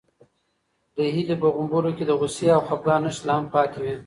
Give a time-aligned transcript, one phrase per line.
[0.95, 3.93] د هیلې په غومبورو کې د غوسې او خپګان نښې لا هم پاتې وې.